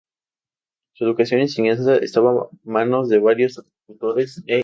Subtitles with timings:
[0.93, 4.59] Su educación y enseñanza estaban en manos de varios tutores e institutrices.